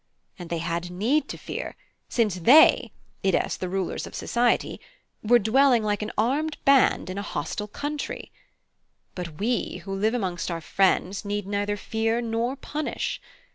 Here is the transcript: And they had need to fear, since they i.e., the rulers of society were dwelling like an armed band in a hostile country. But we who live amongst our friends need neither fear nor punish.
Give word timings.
And 0.39 0.49
they 0.49 0.57
had 0.57 0.89
need 0.89 1.27
to 1.29 1.37
fear, 1.37 1.75
since 2.09 2.33
they 2.37 2.91
i.e., 3.23 3.31
the 3.59 3.69
rulers 3.69 4.07
of 4.07 4.15
society 4.15 4.81
were 5.21 5.37
dwelling 5.37 5.83
like 5.83 6.01
an 6.01 6.09
armed 6.17 6.57
band 6.65 7.07
in 7.07 7.19
a 7.19 7.21
hostile 7.21 7.67
country. 7.67 8.31
But 9.13 9.37
we 9.39 9.83
who 9.85 9.93
live 9.93 10.15
amongst 10.15 10.49
our 10.49 10.59
friends 10.59 11.23
need 11.23 11.45
neither 11.45 11.77
fear 11.77 12.19
nor 12.19 12.55
punish. 12.55 13.21